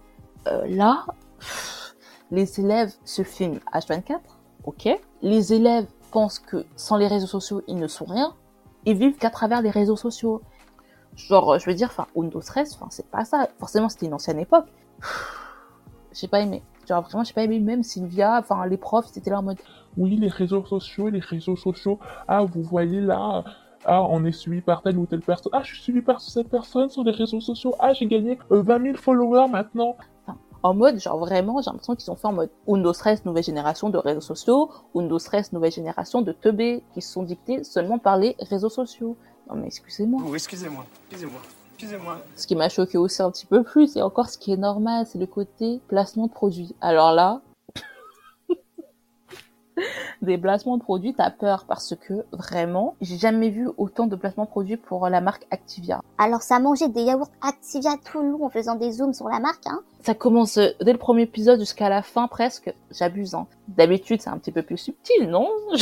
Euh, 0.48 0.68
là, 0.68 1.06
les 2.32 2.60
élèves 2.60 2.94
se 3.04 3.24
filment 3.24 3.60
H24, 3.74 4.20
ok. 4.64 4.90
Les 5.22 5.54
élèves 5.54 5.88
pensent 6.12 6.40
que 6.40 6.66
sans 6.76 6.98
les 6.98 7.08
réseaux 7.08 7.28
sociaux, 7.28 7.62
ils 7.68 7.78
ne 7.78 7.88
sont 7.88 8.06
rien. 8.06 8.34
Ils 8.86 8.96
vivent 8.96 9.18
qu'à 9.18 9.30
travers 9.30 9.62
les 9.62 9.70
réseaux 9.70 9.96
sociaux. 9.96 10.42
Genre, 11.16 11.60
je 11.60 11.66
veux 11.66 11.76
dire, 11.76 11.88
enfin, 11.90 12.08
Windows 12.16 12.42
13, 12.42 12.76
enfin, 12.76 12.88
c'est 12.90 13.10
pas 13.10 13.26
ça. 13.26 13.48
Forcément, 13.60 13.90
c'était 13.90 14.06
une 14.06 14.14
ancienne 14.14 14.40
époque. 14.40 14.68
J'ai 16.14 16.28
pas 16.28 16.40
aimé. 16.40 16.64
Genre, 16.88 17.02
vraiment, 17.02 17.26
j'ai 17.26 17.34
pas 17.34 17.44
aimé. 17.44 17.60
Même 17.60 17.84
Sylvia, 17.84 18.38
enfin, 18.40 18.66
les 18.68 18.78
profs, 18.78 19.08
c'était 19.08 19.32
là 19.32 19.40
en 19.40 19.44
mode. 19.44 19.58
Oui, 19.98 20.16
les 20.16 20.30
réseaux 20.30 20.64
sociaux, 20.64 21.10
les 21.10 21.20
réseaux 21.20 21.58
sociaux. 21.58 22.00
Ah, 22.28 22.44
vous 22.44 22.62
voyez 22.62 23.02
là, 23.02 23.44
ah, 23.86 24.04
on 24.04 24.26
est 24.26 24.32
suivi 24.32 24.62
par 24.62 24.82
telle 24.82 24.98
ou 24.98 25.06
telle 25.06 25.22
personne. 25.22 25.52
Ah, 25.54 25.62
je 25.64 25.74
suis 25.74 25.84
suivi 25.84 26.02
par 26.02 26.20
cette 26.22 26.50
personne 26.50 26.90
sur 26.90 27.04
les 27.04 27.12
réseaux 27.12 27.42
sociaux. 27.42 27.76
Ah, 27.80 27.94
j'ai 27.94 28.08
gagné 28.08 28.40
euh, 28.52 28.62
20 28.62 28.82
000 28.82 28.98
followers 28.98 29.48
maintenant. 29.50 29.96
En 30.66 30.74
mode, 30.74 31.00
genre 31.00 31.20
vraiment, 31.20 31.62
j'ai 31.62 31.70
l'impression 31.70 31.94
qu'ils 31.94 32.06
sont 32.06 32.16
fait 32.16 32.26
en 32.26 32.34
mode 32.34 32.50
Windows 32.66 32.92
13 32.92 33.24
nouvelle 33.26 33.44
génération 33.44 33.92
de 33.92 34.00
réseaux 34.00 34.20
sociaux, 34.20 34.72
Windows 34.96 35.20
13 35.20 35.54
nouvelle 35.54 35.72
génération 35.72 36.24
de 36.24 36.32
teubés 36.32 36.82
qui 36.96 37.04
sont 37.04 37.22
dictés 37.22 37.64
seulement 37.64 38.00
par 38.00 38.18
les 38.18 38.36
réseaux 38.50 38.72
sociaux. 38.72 39.16
Non 39.48 39.58
mais 39.58 39.68
excusez-moi. 39.68 40.24
Oh, 40.28 40.34
excusez-moi, 40.34 40.84
excusez-moi, 41.12 41.40
excusez-moi. 41.74 42.18
Ce 42.36 42.48
qui 42.48 42.56
m'a 42.56 42.70
choqué 42.70 42.98
aussi 42.98 43.22
un 43.22 43.30
petit 43.30 43.46
peu 43.46 43.62
plus, 43.62 43.96
et 43.96 44.02
encore 44.02 44.28
ce 44.28 44.40
qui 44.40 44.54
est 44.54 44.58
normal, 44.58 45.06
c'est 45.06 45.20
le 45.20 45.28
côté 45.28 45.82
placement 45.88 46.26
de 46.26 46.32
produits. 46.32 46.74
Alors 46.82 47.12
là, 47.12 47.42
des 50.22 50.38
placements 50.38 50.78
de 50.78 50.84
produits, 50.84 51.14
t'as 51.14 51.32
peur 51.32 51.66
parce 51.68 51.96
que 51.96 52.26
vraiment, 52.32 52.96
j'ai 53.02 53.18
jamais 53.18 53.50
vu 53.50 53.70
autant 53.78 54.08
de 54.08 54.16
placements 54.16 54.46
de 54.46 54.50
produits 54.50 54.78
pour 54.78 55.10
la 55.10 55.22
marque 55.22 55.46
Activia. 55.52 56.02
Alors, 56.18 56.42
ça 56.42 56.60
mangeait 56.60 56.90
des 56.90 57.02
yaourts 57.02 57.30
Activia 57.42 57.92
tout 58.04 58.22
le 58.22 58.32
long 58.32 58.46
en 58.46 58.50
faisant 58.50 58.76
des 58.76 58.92
zooms 58.92 59.14
sur 59.14 59.28
la 59.28 59.40
marque, 59.40 59.68
hein. 59.68 59.82
Ça 60.02 60.14
commence 60.14 60.58
euh, 60.58 60.70
dès 60.82 60.92
le 60.94 61.00
premier 61.00 61.24
épisode 61.24 61.60
jusqu'à 61.60 61.90
la 61.90 62.02
fin 62.02 62.28
presque. 62.28 62.74
J'abuse, 62.92 63.34
hein. 63.36 63.48
D'habitude, 63.68 64.22
c'est 64.22 64.30
un 64.30 64.38
petit 64.38 64.52
peu 64.52 64.62
plus 64.62 64.78
subtil, 64.78 65.30
non? 65.30 65.50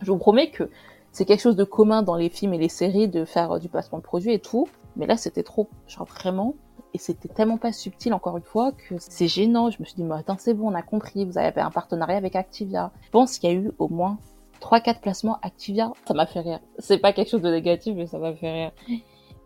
Je 0.00 0.10
vous 0.10 0.18
promets 0.18 0.50
que 0.50 0.68
c'est 1.12 1.24
quelque 1.24 1.40
chose 1.40 1.56
de 1.56 1.64
commun 1.64 2.02
dans 2.02 2.16
les 2.16 2.28
films 2.28 2.54
et 2.54 2.58
les 2.58 2.68
séries 2.68 3.08
de 3.08 3.24
faire 3.24 3.52
euh, 3.52 3.58
du 3.58 3.68
placement 3.68 3.98
de 3.98 4.02
produits 4.02 4.32
et 4.32 4.40
tout. 4.40 4.66
Mais 4.96 5.06
là, 5.06 5.16
c'était 5.16 5.42
trop. 5.42 5.68
Genre 5.86 6.06
vraiment. 6.06 6.54
Et 6.94 6.98
c'était 6.98 7.28
tellement 7.28 7.56
pas 7.56 7.72
subtil, 7.72 8.12
encore 8.12 8.36
une 8.36 8.42
fois, 8.42 8.72
que 8.72 8.96
c'est 8.98 9.28
gênant. 9.28 9.70
Je 9.70 9.78
me 9.80 9.84
suis 9.84 9.94
dit, 9.94 10.04
mais 10.04 10.16
attends, 10.16 10.36
c'est 10.38 10.54
bon, 10.54 10.70
on 10.70 10.74
a 10.74 10.82
compris. 10.82 11.24
Vous 11.24 11.38
avez 11.38 11.60
un 11.60 11.70
partenariat 11.70 12.16
avec 12.16 12.36
Activia. 12.36 12.90
Je 13.02 13.10
pense 13.10 13.38
qu'il 13.38 13.50
y 13.50 13.52
a 13.52 13.56
eu 13.56 13.72
au 13.78 13.88
moins 13.88 14.18
3-4 14.60 15.00
placements 15.00 15.38
Activia. 15.42 15.92
Ça 16.06 16.14
m'a 16.14 16.26
fait 16.26 16.40
rire. 16.40 16.60
C'est 16.78 16.98
pas 16.98 17.12
quelque 17.12 17.30
chose 17.30 17.42
de 17.42 17.50
négatif, 17.50 17.94
mais 17.96 18.06
ça 18.06 18.18
m'a 18.18 18.34
fait 18.34 18.52
rire. 18.52 18.72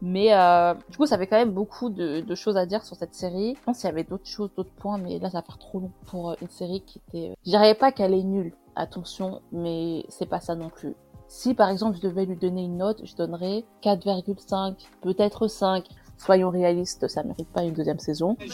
Mais 0.03 0.35
euh, 0.35 0.75
du 0.91 0.97
coup, 0.97 1.07
ça 1.07 1.17
fait 1.17 1.27
quand 1.27 1.39
même 1.39 1.53
beaucoup 1.53 1.89
de, 1.89 2.35
choses 2.35 2.57
à 2.57 2.67
dire 2.67 2.85
sur 2.85 2.97
cette 2.97 3.15
série. 3.15 3.55
Je 3.57 3.63
pense 3.63 3.79
qu'il 3.79 3.87
y 3.87 3.93
avait 3.93 4.05
d'autres 4.05 4.27
choses, 4.27 4.51
d'autres 4.55 4.75
points, 4.77 4.99
mais 4.99 5.19
là, 5.19 5.31
ça 5.31 5.39
va 5.39 5.43
faire 5.43 5.59
trop 5.59 5.81
long 5.81 5.93
pour 6.07 6.31
euh, 6.31 6.35
une 6.43 6.51
série 6.51 6.83
qui 6.83 7.01
était... 7.09 7.35
Je 7.45 7.51
dirais 7.51 7.75
pas 7.75 7.93
qu'elle 7.93 8.13
est 8.13 8.25
nulle, 8.25 8.53
attention, 8.75 9.41
mais 9.53 10.05
c'est 10.09 10.27
pas 10.27 10.41
ça 10.41 10.55
non 10.55 10.69
plus. 10.69 10.95
Si 11.29 11.55
par 11.55 11.71
exemple 11.71 11.97
je 11.97 12.03
devais 12.03 12.25
lui 12.25 12.37
donner 12.37 12.63
une 12.63 12.77
note, 12.77 13.01
je 13.05 13.17
donnerais 13.17 13.65
4,5, 13.83 14.77
peut-être 15.01 15.49
5. 15.49 15.85
Soyons 16.19 16.51
réalistes, 16.51 17.09
ça 17.09 17.23
mérite 17.23 17.49
pas 17.49 17.63
une 17.63 17.73
deuxième 17.75 17.99
saison. 17.99 18.37
Jamais, 18.41 18.51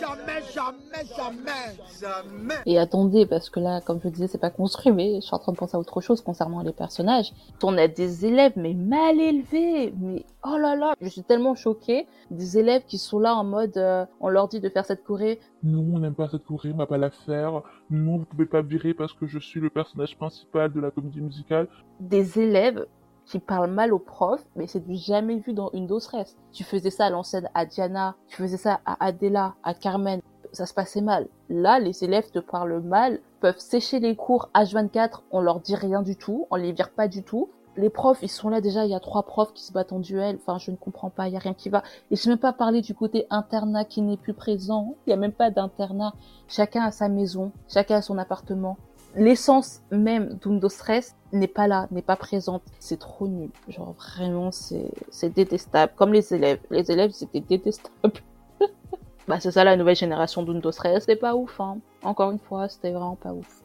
jamais, 0.00 0.42
jamais, 0.52 1.06
jamais, 1.16 1.76
jamais. 2.00 2.54
Et 2.66 2.78
attendez, 2.78 3.24
parce 3.24 3.50
que 3.50 3.60
là, 3.60 3.80
comme 3.80 4.00
je 4.02 4.08
disais, 4.08 4.26
c'est 4.26 4.38
pas 4.38 4.50
construit, 4.50 4.92
mais 4.92 5.16
je 5.16 5.26
suis 5.26 5.34
en 5.34 5.38
train 5.38 5.52
de 5.52 5.56
penser 5.56 5.76
à 5.76 5.80
autre 5.80 6.00
chose 6.00 6.20
concernant 6.20 6.62
les 6.62 6.72
personnages. 6.72 7.32
On 7.62 7.78
a 7.78 7.86
des 7.88 8.26
élèves, 8.26 8.52
mais 8.56 8.74
mal 8.74 9.20
élevés, 9.20 9.94
mais 9.98 10.24
oh 10.44 10.56
là 10.58 10.74
là, 10.76 10.94
je 11.00 11.08
suis 11.08 11.22
tellement 11.22 11.54
choquée. 11.54 12.06
Des 12.30 12.58
élèves 12.58 12.82
qui 12.86 12.98
sont 12.98 13.20
là 13.20 13.34
en 13.34 13.44
mode, 13.44 13.76
euh, 13.78 14.04
on 14.20 14.28
leur 14.28 14.48
dit 14.48 14.60
de 14.60 14.68
faire 14.68 14.84
cette 14.84 15.04
choré, 15.04 15.40
Non, 15.62 15.84
on 15.94 15.98
n'aime 16.00 16.14
pas 16.14 16.28
cette 16.28 16.44
courée, 16.44 16.70
on 16.74 16.76
va 16.76 16.86
pas 16.86 16.98
la 16.98 17.10
faire. 17.10 17.62
Non, 17.90 18.18
vous 18.18 18.24
pouvez 18.24 18.46
pas 18.46 18.60
virer 18.60 18.92
parce 18.92 19.12
que 19.14 19.26
je 19.26 19.38
suis 19.38 19.60
le 19.60 19.70
personnage 19.70 20.16
principal 20.16 20.72
de 20.72 20.80
la 20.80 20.90
comédie 20.90 21.20
musicale. 21.20 21.68
des 22.00 22.38
élèves 22.38 22.86
qui 23.28 23.38
parlent 23.38 23.70
mal 23.70 23.92
aux 23.92 23.98
profs, 23.98 24.44
mais 24.56 24.66
c'est 24.66 24.80
du 24.80 24.96
jamais 24.96 25.36
vu 25.36 25.52
dans 25.52 25.70
une 25.72 25.88
Rest. 25.92 26.38
Tu 26.52 26.64
faisais 26.64 26.90
ça 26.90 27.06
à 27.06 27.10
l'ancienne 27.10 27.48
à 27.54 27.66
Diana, 27.66 28.16
tu 28.26 28.36
faisais 28.36 28.56
ça 28.56 28.80
à 28.86 29.04
Adela, 29.04 29.54
à 29.62 29.74
Carmen, 29.74 30.20
ça 30.52 30.64
se 30.64 30.72
passait 30.72 31.02
mal. 31.02 31.28
Là, 31.50 31.78
les 31.78 32.04
élèves 32.04 32.30
te 32.30 32.38
parlent 32.38 32.80
mal, 32.80 33.20
peuvent 33.40 33.58
sécher 33.58 34.00
les 34.00 34.16
cours 34.16 34.48
H24, 34.54 35.20
on 35.30 35.40
leur 35.40 35.60
dit 35.60 35.74
rien 35.74 36.02
du 36.02 36.16
tout, 36.16 36.46
on 36.50 36.56
les 36.56 36.72
vire 36.72 36.90
pas 36.90 37.06
du 37.06 37.22
tout. 37.22 37.50
Les 37.76 37.90
profs, 37.90 38.22
ils 38.22 38.30
sont 38.30 38.48
là 38.48 38.60
déjà, 38.60 38.86
il 38.86 38.90
y 38.90 38.94
a 38.94 39.00
trois 39.00 39.22
profs 39.22 39.52
qui 39.52 39.62
se 39.62 39.72
battent 39.72 39.92
en 39.92 40.00
duel, 40.00 40.38
enfin 40.40 40.58
je 40.58 40.70
ne 40.70 40.76
comprends 40.76 41.10
pas, 41.10 41.28
il 41.28 41.34
y 41.34 41.36
a 41.36 41.40
rien 41.40 41.54
qui 41.54 41.68
va. 41.68 41.82
Et 42.10 42.16
je 42.16 42.26
ne 42.28 42.32
même 42.32 42.40
pas 42.40 42.52
parler 42.52 42.80
du 42.80 42.94
côté 42.94 43.26
internat 43.30 43.84
qui 43.84 44.02
n'est 44.02 44.16
plus 44.16 44.34
présent, 44.34 44.94
il 45.06 45.10
y 45.10 45.12
a 45.12 45.16
même 45.16 45.32
pas 45.32 45.50
d'internat. 45.50 46.14
Chacun 46.48 46.82
a 46.82 46.90
sa 46.90 47.08
maison, 47.08 47.52
chacun 47.68 47.96
a 47.96 48.02
son 48.02 48.18
appartement. 48.18 48.78
L'essence 49.14 49.80
même 49.90 50.34
d'Undo 50.34 50.68
Stress 50.68 51.16
n'est 51.32 51.48
pas 51.48 51.66
là, 51.66 51.88
n'est 51.90 52.02
pas 52.02 52.16
présente. 52.16 52.62
C'est 52.78 52.98
trop 52.98 53.26
nul. 53.26 53.50
Genre 53.68 53.92
vraiment, 53.94 54.50
c'est 54.52 55.34
détestable. 55.34 55.92
Comme 55.96 56.12
les 56.12 56.32
élèves. 56.34 56.60
Les 56.70 56.90
élèves, 56.90 57.12
c'était 57.12 57.40
détestable. 57.40 58.20
bah 59.28 59.40
c'est 59.40 59.50
ça 59.50 59.64
la 59.64 59.76
nouvelle 59.76 59.96
génération 59.96 60.42
d'Undo 60.42 60.70
Stress. 60.70 61.04
C'est 61.06 61.16
pas 61.16 61.34
ouf, 61.34 61.60
hein. 61.60 61.78
Encore 62.02 62.30
une 62.30 62.38
fois, 62.38 62.68
c'était 62.68 62.92
vraiment 62.92 63.16
pas 63.16 63.32
ouf. 63.32 63.62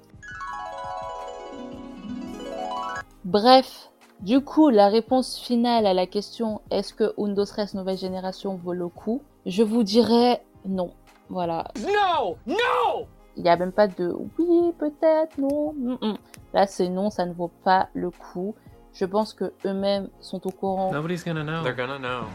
Bref, 3.25 3.89
du 4.19 4.41
coup, 4.41 4.69
la 4.69 4.87
réponse 4.87 5.37
finale 5.37 5.85
à 5.85 5.93
la 5.93 6.07
question 6.07 6.61
est-ce 6.71 6.93
que 6.93 7.13
Undo 7.17 7.45
Stress 7.45 7.73
nouvelle 7.73 7.97
génération 7.97 8.55
vaut 8.55 8.73
le 8.73 8.87
coup? 8.87 9.21
Je 9.45 9.63
vous 9.63 9.83
dirais 9.83 10.41
non. 10.65 10.91
Voilà. 11.29 11.67
No, 11.81 12.37
no. 12.45 13.07
Il 13.35 13.43
n'y 13.43 13.49
a 13.49 13.57
même 13.57 13.71
pas 13.71 13.87
de 13.87 14.13
oui, 14.37 14.73
peut-être, 14.77 15.37
non. 15.37 15.73
mm, 15.73 15.97
mm. 16.01 16.17
Là, 16.53 16.67
c'est 16.67 16.89
non, 16.89 17.09
ça 17.09 17.25
ne 17.25 17.33
vaut 17.33 17.51
pas 17.63 17.89
le 17.93 18.11
coup. 18.11 18.55
Je 18.93 19.05
pense 19.05 19.33
que 19.33 19.51
eux-mêmes 19.65 20.09
sont 20.21 20.45
au 20.45 20.51
courant. 20.51 20.91
Nobody's 20.91 21.25
gonna 21.25 21.43
know. 21.43 21.63
They're 21.63 21.75
gonna 21.75 21.97
know. 21.97 22.27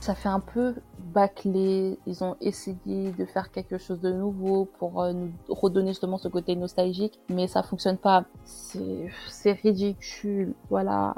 Ça 0.00 0.14
fait 0.14 0.28
un 0.28 0.40
peu 0.40 0.74
bâclé. 0.98 1.98
Ils 2.06 2.22
ont 2.22 2.36
essayé 2.40 3.12
de 3.12 3.24
faire 3.24 3.50
quelque 3.50 3.78
chose 3.78 4.00
de 4.00 4.12
nouveau 4.12 4.66
pour 4.78 5.00
euh, 5.00 5.12
nous 5.12 5.32
redonner 5.48 5.90
justement 5.92 6.18
ce 6.18 6.28
côté 6.28 6.54
nostalgique, 6.56 7.18
mais 7.30 7.46
ça 7.46 7.62
fonctionne 7.62 7.96
pas. 7.96 8.24
C'est 8.44 9.10
c'est 9.28 9.52
ridicule. 9.52 10.54
Voilà. 10.68 11.14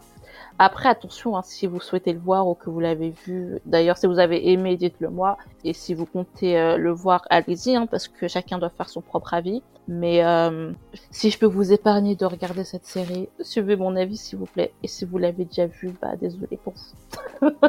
Après, 0.59 0.89
attention, 0.89 1.37
hein, 1.37 1.43
si 1.43 1.67
vous 1.67 1.81
souhaitez 1.81 2.13
le 2.13 2.19
voir 2.19 2.47
ou 2.47 2.55
que 2.55 2.71
vous 2.71 2.81
l'avez 2.81 3.11
vu. 3.11 3.59
D'ailleurs, 3.67 3.97
si 3.97 4.07
vous 4.07 4.19
avez 4.19 4.51
aimé, 4.51 4.77
dites-le 4.77 5.11
moi. 5.11 5.37
Et 5.65 5.73
si 5.73 5.95
vous 5.95 6.07
comptez 6.07 6.59
euh, 6.59 6.77
le 6.77 6.93
voir, 6.93 7.25
allez-y, 7.31 7.75
hein, 7.75 7.87
parce 7.87 8.09
que 8.09 8.29
chacun 8.29 8.59
doit 8.59 8.71
faire 8.71 8.89
son 8.89 9.01
propre 9.01 9.35
avis. 9.35 9.63
Mais 9.89 10.25
euh, 10.25 10.73
si 11.11 11.31
je 11.31 11.39
peux 11.39 11.47
vous 11.47 11.73
épargner 11.73 12.15
de 12.15 12.25
regarder 12.25 12.65
cette 12.65 12.87
série, 12.87 13.29
suivez 13.41 13.77
mon 13.77 13.97
avis, 13.97 14.17
s'il 14.17 14.39
vous 14.39 14.47
plaît. 14.47 14.73
Et 14.83 14.89
si 14.89 15.05
vous 15.05 15.19
l'avez 15.19 15.45
déjà 15.45 15.67
vu, 15.67 15.93
bah 16.01 16.17
désolé 16.17 16.59
pour 16.63 16.73
vous. 16.73 17.51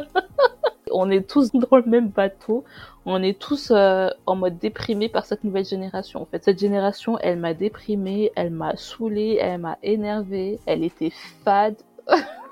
On 0.91 1.10
est 1.10 1.27
tous 1.27 1.51
dans 1.51 1.77
le 1.77 1.84
même 1.84 2.10
bateau. 2.10 2.63
On 3.05 3.22
est 3.22 3.38
tous 3.38 3.72
euh, 3.72 4.10
en 4.25 4.36
mode 4.36 4.57
déprimé 4.60 5.10
par 5.10 5.25
cette 5.25 5.43
nouvelle 5.43 5.65
génération. 5.65 6.22
En 6.22 6.25
fait, 6.25 6.43
cette 6.43 6.60
génération, 6.60 7.17
elle 7.19 7.39
m'a 7.39 7.53
déprimé, 7.53 8.31
elle 8.36 8.51
m'a 8.51 8.77
saoulé, 8.77 9.38
elle 9.41 9.60
m'a 9.60 9.77
énervé, 9.84 10.60
elle 10.65 10.84
était 10.84 11.12
fade. 11.43 11.75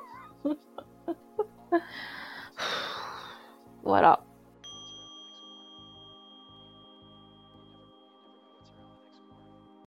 voilà. 3.84 4.20